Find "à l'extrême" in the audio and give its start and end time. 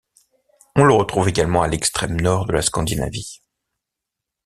1.61-2.19